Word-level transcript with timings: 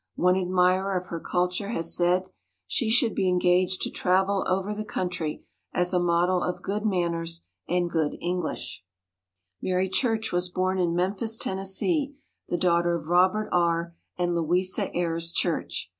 One 0.15 0.35
admirer 0.35 0.97
of 0.97 1.09
her 1.09 1.19
culture 1.19 1.69
has 1.69 1.95
said, 1.95 2.31
"She 2.65 2.89
should 2.89 3.13
be 3.13 3.29
engaged 3.29 3.83
to 3.83 3.91
travel 3.91 4.43
over 4.47 4.73
the 4.73 4.83
country 4.83 5.43
as 5.73 5.93
a 5.93 5.99
model 5.99 6.41
of 6.41 6.63
good 6.63 6.83
man 6.87 7.11
ners 7.11 7.41
and 7.69 7.87
good 7.87 8.17
English." 8.19 8.83
MARY 9.61 9.89
CHURCH 9.89 10.01
TERRELL 10.01 10.13
87 10.15 10.17
Mary 10.17 10.17
Church 10.23 10.31
was 10.31 10.49
born 10.49 10.79
in 10.79 10.95
Memphis, 10.95 11.37
Tennessee, 11.37 12.15
the 12.49 12.57
daughter 12.57 12.95
of 12.95 13.09
Robert 13.09 13.47
R. 13.51 13.93
and 14.17 14.33
Louisa 14.33 14.89
Ayres 14.97 15.31
Church. 15.31 15.89